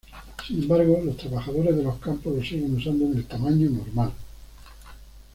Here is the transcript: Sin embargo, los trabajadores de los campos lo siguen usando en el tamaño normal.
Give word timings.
Sin 0.47 0.63
embargo, 0.63 0.99
los 1.05 1.15
trabajadores 1.15 1.77
de 1.77 1.83
los 1.83 1.99
campos 1.99 2.35
lo 2.35 2.41
siguen 2.41 2.73
usando 2.75 3.05
en 3.05 3.17
el 3.17 3.25
tamaño 3.27 3.69
normal. 3.69 4.11